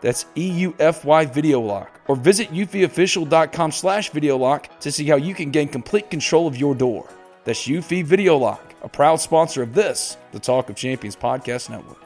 [0.00, 2.00] That's EUFY Video Lock.
[2.08, 6.56] Or visit eufyofficial.com slash video lock to see how you can gain complete control of
[6.56, 7.08] your door.
[7.44, 12.05] That's Eufy Video Lock, a proud sponsor of this, the Talk of Champions Podcast Network.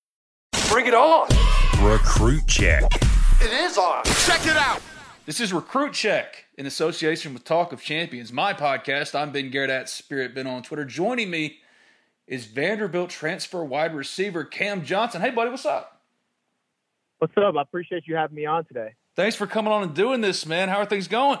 [0.71, 1.27] Bring it on!
[1.83, 2.81] Recruit check.
[3.41, 4.05] It is on.
[4.25, 4.81] Check it out.
[5.25, 9.13] This is Recruit Check in association with Talk of Champions, my podcast.
[9.13, 10.85] I'm Ben Garrett at Spirit Ben on Twitter.
[10.85, 11.57] Joining me
[12.25, 15.19] is Vanderbilt transfer wide receiver Cam Johnson.
[15.19, 15.99] Hey, buddy, what's up?
[17.17, 17.57] What's up?
[17.57, 18.93] I appreciate you having me on today.
[19.17, 20.69] Thanks for coming on and doing this, man.
[20.69, 21.39] How are things going?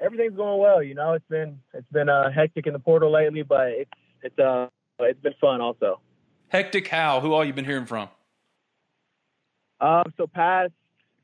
[0.00, 0.82] Everything's going well.
[0.82, 3.90] You know, it's been it's been uh, hectic in the portal lately, but it's
[4.22, 4.68] it's uh
[5.00, 6.00] it's been fun also.
[6.48, 7.20] Hectic how?
[7.20, 8.08] Who all you been hearing from?
[9.80, 10.72] Um, so past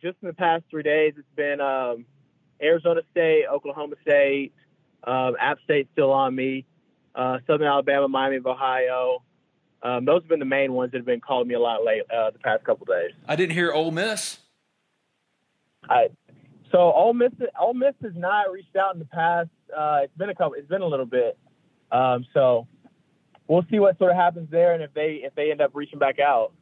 [0.02, 2.04] just in the past three days, it's been um,
[2.60, 4.52] Arizona State, Oklahoma State,
[5.04, 6.66] um, App State still on me,
[7.14, 9.22] uh, Southern Alabama, Miami of Ohio.
[9.82, 12.02] Um, those have been the main ones that have been calling me a lot late
[12.10, 13.12] uh, the past couple days.
[13.26, 14.38] I didn't hear Ole Miss.
[15.88, 16.08] I,
[16.70, 19.50] so Ole Miss, Ole Miss has not reached out in the past.
[19.76, 20.54] Uh, it's been a couple.
[20.54, 21.38] It's been a little bit.
[21.90, 22.66] Um, so
[23.48, 25.98] we'll see what sort of happens there, and if they if they end up reaching
[25.98, 26.52] back out.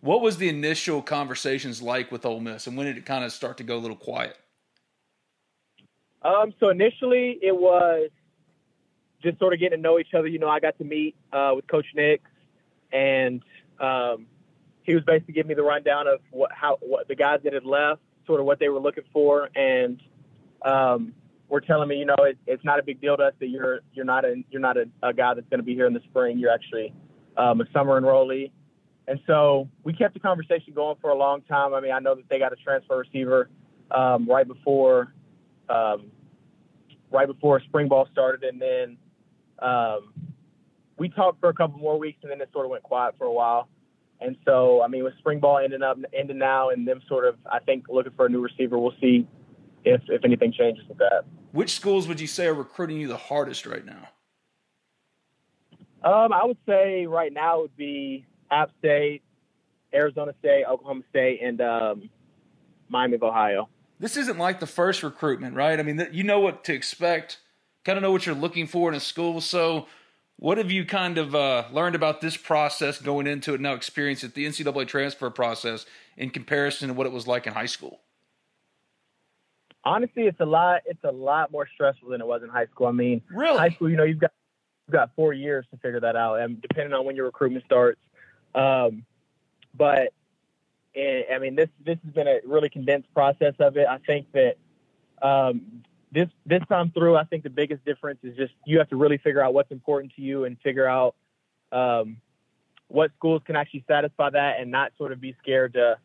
[0.00, 3.32] What was the initial conversations like with Ole Miss, and when did it kind of
[3.32, 4.36] start to go a little quiet?
[6.22, 8.10] Um, so initially it was
[9.22, 10.26] just sort of getting to know each other.
[10.26, 12.22] You know, I got to meet uh, with Coach Nick,
[12.92, 13.42] and
[13.78, 14.26] um,
[14.82, 17.64] he was basically giving me the rundown of what how what the guys that had
[17.64, 20.00] left, sort of what they were looking for, and
[20.64, 21.14] um,
[21.50, 23.80] were telling me, you know, it, it's not a big deal to us that you're
[23.92, 26.00] you're not a you're not a, a guy that's going to be here in the
[26.08, 26.38] spring.
[26.38, 26.94] You're actually
[27.36, 28.50] um, a summer enrollee,
[29.08, 31.74] and so we kept the conversation going for a long time.
[31.74, 33.50] I mean, I know that they got a transfer receiver
[33.90, 35.12] um, right before
[35.68, 36.10] um,
[37.10, 38.96] right before spring ball started, and then
[39.58, 40.12] um,
[40.96, 43.24] we talked for a couple more weeks, and then it sort of went quiet for
[43.24, 43.68] a while.
[44.20, 47.36] And so, I mean, with spring ball ending up ending now, and them sort of,
[47.50, 49.26] I think, looking for a new receiver, we'll see
[49.84, 51.24] if if anything changes with that.
[51.52, 54.08] Which schools would you say are recruiting you the hardest right now?
[56.02, 59.22] Um, I would say right now would be App State,
[59.92, 62.10] Arizona State, Oklahoma State, and um,
[62.88, 63.68] Miami of Ohio.
[63.98, 65.78] This isn't like the first recruitment, right?
[65.78, 67.38] I mean, you know what to expect,
[67.84, 69.42] kind of know what you're looking for in a school.
[69.42, 69.88] So,
[70.36, 74.24] what have you kind of uh, learned about this process going into it now, experience
[74.24, 75.84] it, the NCAA transfer process,
[76.16, 78.00] in comparison to what it was like in high school?
[79.90, 80.82] Honestly, it's a lot.
[80.86, 82.86] It's a lot more stressful than it was in high school.
[82.86, 84.30] I mean, really, high school, you know, you've got
[84.86, 88.00] you've got four years to figure that out, and depending on when your recruitment starts.
[88.54, 89.04] Um,
[89.74, 90.12] but
[90.96, 93.88] I mean, this this has been a really condensed process of it.
[93.88, 94.58] I think that
[95.22, 98.96] um, this this time through, I think the biggest difference is just you have to
[98.96, 101.16] really figure out what's important to you and figure out
[101.72, 102.18] um,
[102.86, 105.98] what schools can actually satisfy that, and not sort of be scared to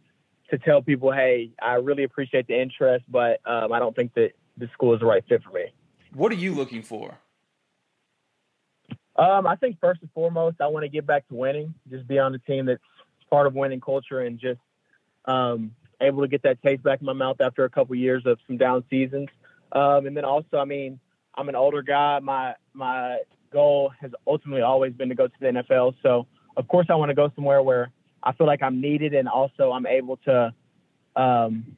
[0.51, 4.31] to tell people, hey, I really appreciate the interest, but um, I don't think that
[4.57, 5.65] the school is the right fit for me.
[6.13, 7.17] What are you looking for?
[9.17, 12.19] Um, I think first and foremost, I want to get back to winning, just be
[12.19, 12.81] on the team that's
[13.29, 14.59] part of winning culture and just
[15.25, 15.71] um,
[16.01, 18.57] able to get that taste back in my mouth after a couple years of some
[18.57, 19.29] down seasons.
[19.71, 20.99] Um, and then also, I mean,
[21.35, 22.19] I'm an older guy.
[22.19, 23.19] My my
[23.51, 25.95] goal has ultimately always been to go to the NFL.
[26.03, 26.27] So
[26.57, 27.91] of course, I want to go somewhere where
[28.25, 30.53] I feel like I'm needed, and also I'm able to
[31.15, 31.77] um,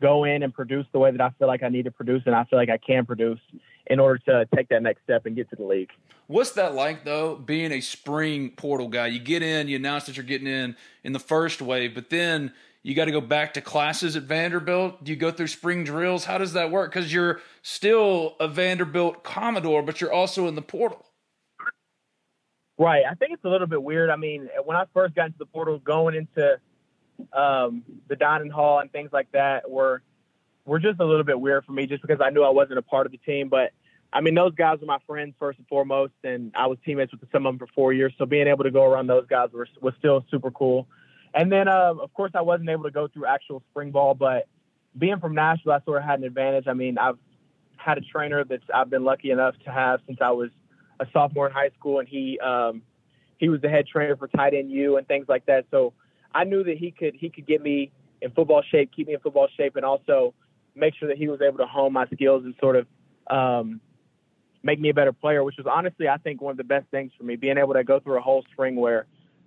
[0.00, 2.34] go in and produce the way that I feel like I need to produce and
[2.34, 3.40] I feel like I can produce
[3.86, 5.90] in order to take that next step and get to the league.
[6.26, 9.08] What's that like though, being a spring portal guy?
[9.08, 12.52] You get in, you announce that you're getting in in the first wave, but then
[12.82, 15.04] you got to go back to classes at Vanderbilt.
[15.04, 16.24] Do you go through spring drills?
[16.24, 16.92] How does that work?
[16.92, 21.04] Because you're still a Vanderbilt Commodore, but you're also in the portal.
[22.80, 23.04] Right.
[23.04, 24.08] I think it's a little bit weird.
[24.08, 26.58] I mean, when I first got into the portal, going into
[27.30, 30.00] um, the dining hall and things like that were
[30.64, 32.82] were just a little bit weird for me, just because I knew I wasn't a
[32.82, 33.50] part of the team.
[33.50, 33.72] But
[34.14, 37.20] I mean, those guys were my friends first and foremost, and I was teammates with
[37.30, 38.14] some of them for four years.
[38.16, 40.88] So being able to go around those guys was was still super cool.
[41.34, 44.48] And then, uh, of course, I wasn't able to go through actual spring ball, but
[44.96, 46.64] being from Nashville, I sort of had an advantage.
[46.66, 47.18] I mean, I've
[47.76, 50.48] had a trainer that I've been lucky enough to have since I was
[51.00, 52.82] a sophomore in high school, and he um,
[53.38, 55.64] he was the head trainer for tight end U and things like that.
[55.70, 55.94] So
[56.32, 59.20] I knew that he could he could get me in football shape, keep me in
[59.20, 60.34] football shape, and also
[60.76, 62.86] make sure that he was able to hone my skills and sort of
[63.28, 63.80] um,
[64.62, 65.42] make me a better player.
[65.42, 67.82] Which was honestly, I think, one of the best things for me, being able to
[67.82, 69.06] go through a whole spring where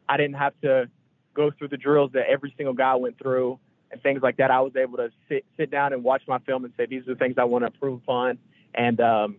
[0.09, 0.89] I didn't have to
[1.35, 3.59] go through the drills that every single guy went through
[3.91, 4.51] and things like that.
[4.51, 7.13] I was able to sit sit down and watch my film and say these are
[7.13, 8.39] the things I want to improve upon,
[8.73, 9.37] and um,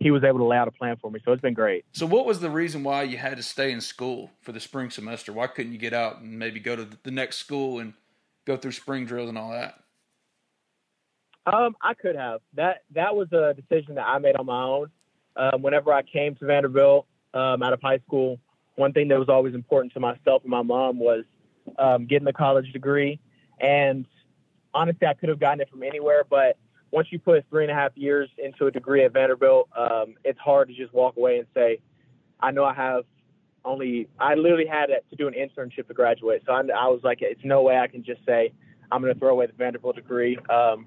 [0.00, 1.20] he was able to lay out a plan for me.
[1.24, 1.84] So it's been great.
[1.92, 4.90] So what was the reason why you had to stay in school for the spring
[4.90, 5.32] semester?
[5.32, 7.92] Why couldn't you get out and maybe go to the next school and
[8.46, 9.78] go through spring drills and all that?
[11.46, 12.40] Um, I could have.
[12.54, 14.90] That that was a decision that I made on my own.
[15.36, 18.38] Um, whenever I came to Vanderbilt um, out of high school,
[18.76, 21.24] one thing that was always important to myself and my mom was
[21.78, 23.20] um, getting a college degree.
[23.60, 24.06] And
[24.72, 26.56] honestly, I could have gotten it from anywhere, but
[26.90, 30.38] once you put three and a half years into a degree at Vanderbilt, um, it's
[30.38, 31.78] hard to just walk away and say,
[32.40, 33.04] I know I have
[33.64, 36.42] only, I literally had to do an internship to graduate.
[36.46, 38.52] So I, I was like, it's no way I can just say,
[38.90, 40.38] I'm going to throw away the Vanderbilt degree.
[40.48, 40.86] Um,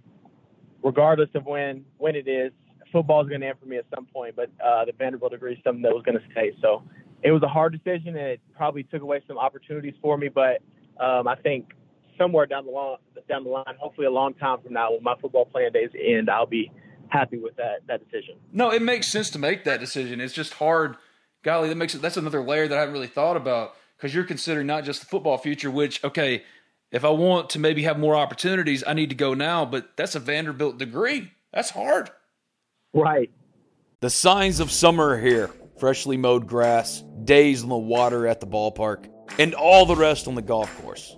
[0.83, 2.51] regardless of when, when it is,
[2.91, 5.53] football is going to end for me at some point, but uh, the Vanderbilt degree
[5.53, 6.51] is something that was going to stay.
[6.61, 6.83] So
[7.23, 10.29] it was a hard decision, and it probably took away some opportunities for me.
[10.29, 10.61] But
[11.00, 11.73] um, I think
[12.18, 12.98] somewhere down the line,
[13.30, 16.30] down the line, hopefully a long time from now, when my football playing days end,
[16.30, 16.71] I'll be
[17.10, 18.36] happy with that that decision.
[18.51, 20.19] No, it makes sense to make that decision.
[20.19, 20.98] It's just hard.
[21.44, 22.01] Golly, that makes it.
[22.01, 25.06] That's another layer that I haven't really thought about because you're considering not just the
[25.06, 25.69] football future.
[25.69, 26.44] Which okay,
[26.92, 29.65] if I want to maybe have more opportunities, I need to go now.
[29.65, 31.31] But that's a Vanderbilt degree.
[31.54, 32.10] That's hard.
[32.94, 33.31] Right.
[34.00, 35.50] The signs of summer are here
[35.80, 40.36] freshly mowed grass, days on the water at the ballpark, and all the rest on
[40.36, 41.18] the golf course.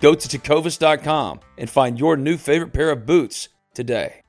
[0.00, 4.22] Go to tecovas.com and find your new favorite pair of boots today.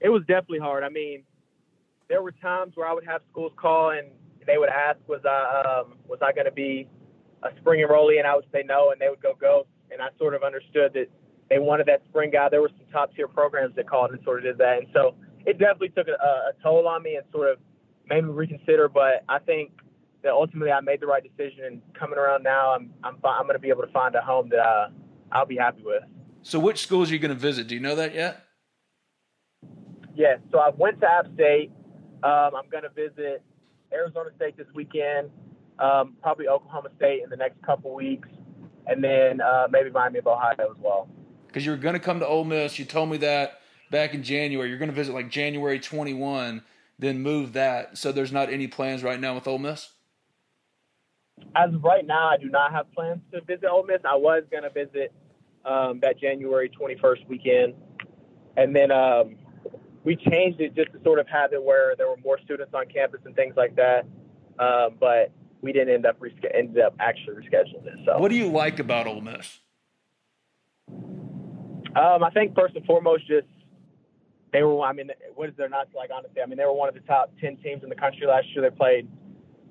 [0.00, 0.84] It was definitely hard.
[0.84, 1.24] I mean,
[2.08, 4.08] there were times where I would have schools call and
[4.46, 6.88] they would ask, "Was I um, was I going to be
[7.42, 9.66] a spring enrollee?" And I would say no, and they would go go.
[9.90, 11.06] And I sort of understood that
[11.50, 12.48] they wanted that spring guy.
[12.48, 15.14] There were some top tier programs that called and sort of did that, and so
[15.46, 17.58] it definitely took a, a toll on me and sort of
[18.08, 18.88] made me reconsider.
[18.88, 19.72] But I think
[20.22, 21.64] that ultimately I made the right decision.
[21.64, 24.48] And coming around now, I'm I'm I'm going to be able to find a home
[24.50, 24.88] that uh,
[25.32, 26.02] I'll be happy with.
[26.42, 27.66] So, which schools are you going to visit?
[27.68, 28.44] Do you know that yet?
[30.14, 30.40] Yes.
[30.50, 31.70] So I went to App State.
[32.22, 33.42] Um, I'm going to visit
[33.92, 35.30] Arizona State this weekend.
[35.78, 38.28] Um, probably Oklahoma State in the next couple weeks,
[38.88, 41.08] and then uh, maybe Miami of Ohio as well.
[41.46, 42.78] Because you were going to come to Ole Miss.
[42.80, 43.60] You told me that
[43.90, 44.68] back in January.
[44.68, 46.62] You're going to visit like January 21,
[46.98, 47.96] then move that.
[47.96, 49.90] So there's not any plans right now with Ole Miss.
[51.54, 54.00] As of right now, I do not have plans to visit Ole Miss.
[54.04, 55.12] I was going to visit
[55.64, 57.74] um, that January 21st weekend,
[58.56, 59.36] and then um,
[60.04, 62.86] we changed it just to sort of have it where there were more students on
[62.86, 64.06] campus and things like that.
[64.58, 67.98] Um, but we didn't end up resch- ended up actually rescheduling it.
[68.04, 69.60] So, what do you like about Ole Miss?
[70.88, 73.46] Um, I think first and foremost, just
[74.52, 74.80] they were.
[74.82, 76.10] I mean, what is there not to like?
[76.14, 78.46] Honestly, I mean, they were one of the top ten teams in the country last
[78.54, 78.68] year.
[78.68, 79.08] They played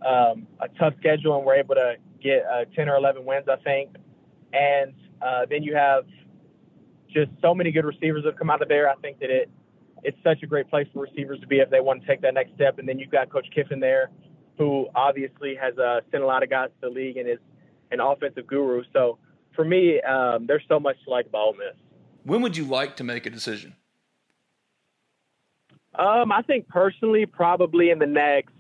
[0.06, 3.58] um, a tough schedule and were able to get uh, ten or eleven wins, I
[3.58, 3.96] think.
[4.54, 6.06] And uh, then you have
[7.10, 8.90] just so many good receivers that have come out of there.
[8.90, 9.50] I think that it
[10.04, 12.34] it's such a great place for receivers to be if they want to take that
[12.34, 12.80] next step.
[12.80, 14.12] And then you've got Coach Kiffin there,
[14.58, 17.40] who obviously has uh, sent a lot of guys to the league and is
[17.92, 18.84] an offensive guru.
[18.94, 19.18] So
[19.56, 21.76] for me, um, there's so much to like about Ole Miss.
[22.24, 23.76] When would you like to make a decision?
[25.96, 28.54] Um, I think personally, probably in the next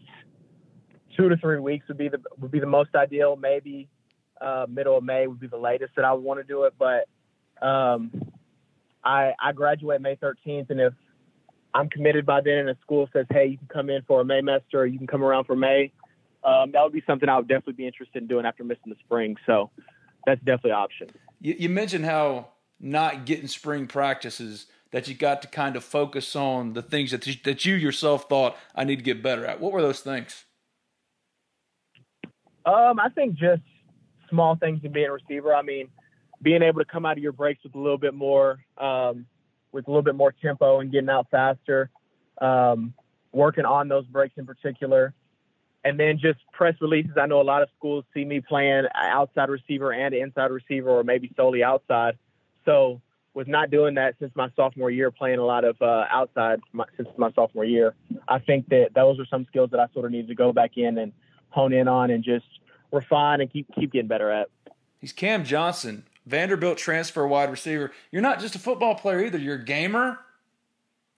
[1.18, 3.36] two to three weeks would be the would be the most ideal.
[3.36, 3.90] Maybe
[4.40, 6.74] uh, middle of May would be the latest that I would want to do it.
[6.78, 7.08] But
[7.66, 8.12] um,
[9.04, 10.94] I I graduate May 13th, and if
[11.74, 14.26] I'm committed by then, and a school says, "Hey, you can come in for a
[14.26, 15.92] May semester, or you can come around for May,"
[16.44, 18.96] um, that would be something I would definitely be interested in doing after missing the
[19.04, 19.36] spring.
[19.46, 19.72] So
[20.26, 21.10] that's definitely an option.
[21.42, 26.36] You, you mentioned how not getting spring practices that you got to kind of focus
[26.36, 29.60] on the things that that you yourself thought I need to get better at.
[29.60, 30.46] What were those things?
[32.68, 33.62] Um, I think just
[34.30, 35.56] small things in being a receiver.
[35.56, 35.88] I mean,
[36.42, 39.26] being able to come out of your breaks with a little bit more, um,
[39.72, 41.90] with a little bit more tempo and getting out faster,
[42.42, 42.94] um,
[43.32, 45.14] working on those breaks in particular,
[45.86, 47.14] and then just press releases.
[47.18, 51.04] I know a lot of schools see me playing outside receiver and inside receiver, or
[51.06, 52.18] maybe solely outside.
[52.66, 53.02] So
[53.34, 56.84] with not doing that since my sophomore year, playing a lot of uh, outside my,
[56.98, 57.96] since my sophomore year,
[58.28, 60.72] I think that those are some skills that I sort of need to go back
[60.76, 61.14] in and
[61.50, 62.46] hone in on and just
[62.92, 64.50] refine and keep keep getting better at.
[65.00, 67.92] He's Cam Johnson, Vanderbilt transfer wide receiver.
[68.12, 69.38] You're not just a football player either.
[69.38, 70.20] You're a gamer.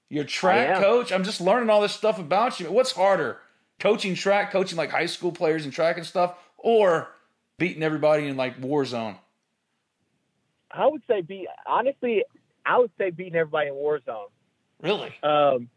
[0.10, 1.12] You're a track coach.
[1.12, 2.72] I'm just learning all this stuff about you.
[2.72, 3.40] What's harder,
[3.80, 7.10] coaching track, coaching like high school players and track and stuff, or
[7.58, 9.18] beating everybody in like Warzone?
[10.72, 12.24] I would say be Honestly,
[12.66, 14.30] I would say beating everybody in Warzone.
[14.82, 15.14] Really?
[15.22, 15.70] Um,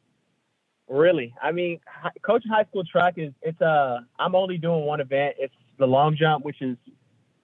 [0.93, 1.35] really.
[1.43, 1.81] I mean,
[2.23, 5.37] coaching high school track is it's uh I'm only doing one event.
[5.39, 6.77] It's the long jump, which is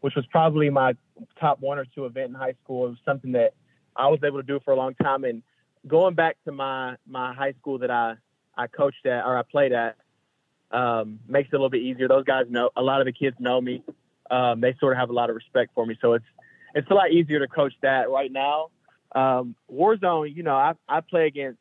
[0.00, 0.95] which was probably my
[1.40, 2.87] top one or two event in high school.
[2.87, 3.55] It was something that
[3.97, 5.25] I was able to do for a long time.
[5.25, 5.43] And
[5.87, 8.14] going back to my my high school that I
[8.57, 9.97] I coached at or I played at
[10.71, 12.09] um, makes it a little bit easier.
[12.09, 13.83] Those guys know a lot of the kids know me.
[14.31, 16.25] Um, they sort of have a lot of respect for me, so it's
[16.75, 18.69] it's a lot easier to coach that right now.
[19.14, 21.59] Um, Warzone, you know, I, I play against,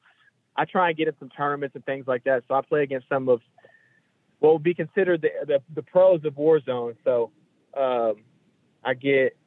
[0.57, 2.43] I try and get in some tournaments and things like that.
[2.47, 3.41] So I play against some of
[4.39, 6.95] what would be considered the, the, the pros of Warzone.
[7.03, 7.31] So
[7.75, 8.15] um,
[8.83, 9.37] I get,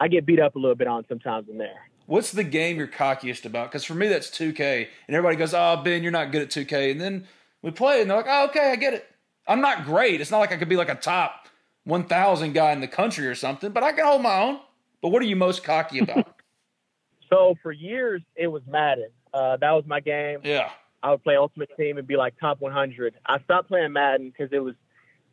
[0.00, 1.88] I get beat up a little bit on sometimes in there.
[2.06, 3.70] What's the game you're cockiest about?
[3.70, 4.86] Because for me, that's 2K.
[5.08, 6.92] And everybody goes, oh, Ben, you're not good at 2K.
[6.92, 7.26] And then
[7.62, 9.06] we play and they're like, oh, okay, I get it.
[9.48, 10.20] I'm not great.
[10.20, 11.48] It's not like I could be like a top
[11.84, 14.60] 1,000 guy in the country or something, but I can hold my own.
[15.02, 16.34] But what are you most cocky about?
[17.30, 19.10] so for years it was Madden.
[19.36, 20.40] Uh, that was my game.
[20.44, 20.70] Yeah.
[21.02, 23.14] I would play Ultimate Team and be like top 100.
[23.26, 24.74] I stopped playing Madden because it was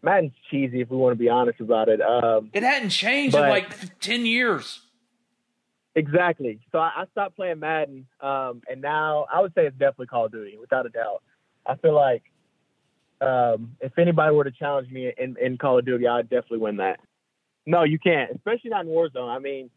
[0.01, 0.81] Madden's cheesy.
[0.81, 3.99] If we want to be honest about it, um, it hadn't changed but, in like
[3.99, 4.81] 10 years.
[5.95, 6.59] Exactly.
[6.71, 10.25] So I, I stopped playing Madden, um, and now I would say it's definitely Call
[10.25, 11.23] of Duty, without a doubt.
[11.65, 12.23] I feel like
[13.21, 16.77] um, if anybody were to challenge me in, in Call of Duty, I'd definitely win
[16.77, 16.99] that.
[17.65, 19.33] No, you can't, especially not in Warzone.
[19.33, 19.69] I mean,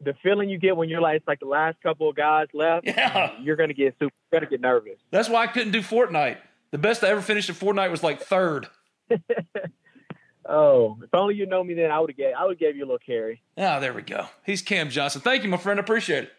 [0.00, 2.86] the feeling you get when you're like it's like the last couple of guys left.
[2.86, 4.98] Yeah, you're gonna get super, you're gonna get nervous.
[5.10, 6.38] That's why I couldn't do Fortnite.
[6.70, 8.66] The best I ever finished in Fortnite was like third.
[10.48, 12.84] oh, if only you know me then, I would have gave I would gave you
[12.84, 13.42] a little carry.
[13.56, 14.26] Ah, oh, there we go.
[14.44, 15.20] He's Cam Johnson.
[15.20, 15.78] Thank you, my friend.
[15.78, 16.32] I appreciate it.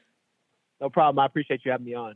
[0.82, 1.20] No problem.
[1.20, 2.16] I appreciate you having me on.